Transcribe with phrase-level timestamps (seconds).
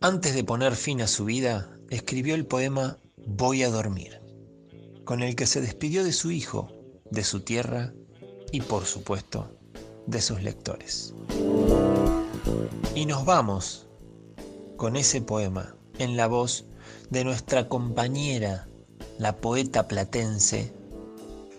[0.00, 4.20] Antes de poner fin a su vida, escribió el poema Voy a dormir,
[5.04, 6.72] con el que se despidió de su hijo,
[7.10, 7.92] de su tierra
[8.50, 9.56] y, por supuesto,
[10.06, 11.14] de sus lectores.
[12.94, 13.86] Y nos vamos
[14.76, 16.64] con ese poema en la voz
[17.10, 18.66] de nuestra compañera,
[19.18, 20.72] la poeta platense,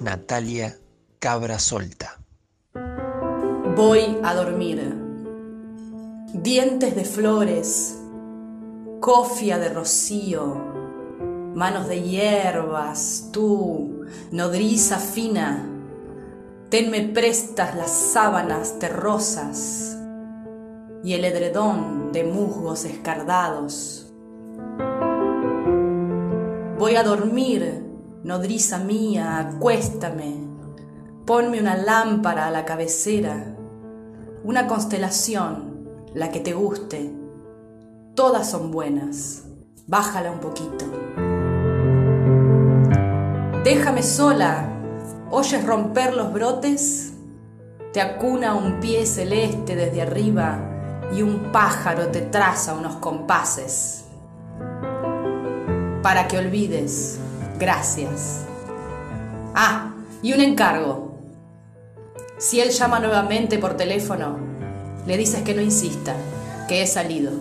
[0.00, 0.78] Natalia
[1.18, 2.20] Cabrasolta.
[3.76, 4.97] Voy a dormir.
[6.34, 7.98] Dientes de flores,
[9.00, 10.56] cofia de rocío,
[11.54, 15.64] manos de hierbas, tú, nodriza fina,
[16.68, 19.96] tenme prestas las sábanas terrosas
[21.02, 24.12] y el edredón de musgos escardados.
[26.78, 27.86] Voy a dormir,
[28.22, 30.34] nodriza mía, acuéstame,
[31.24, 33.56] ponme una lámpara a la cabecera,
[34.44, 35.77] una constelación,
[36.18, 37.12] la que te guste,
[38.16, 39.44] todas son buenas,
[39.86, 40.84] bájala un poquito.
[43.62, 44.68] Déjame sola,
[45.30, 47.12] oyes romper los brotes,
[47.92, 50.58] te acuna un pie celeste desde arriba
[51.12, 54.06] y un pájaro te traza unos compases.
[56.02, 57.20] Para que olvides,
[57.60, 58.44] gracias.
[59.54, 61.12] Ah, y un encargo.
[62.38, 64.57] Si él llama nuevamente por teléfono,
[65.08, 66.14] le dices que no insista,
[66.68, 67.32] que he salido.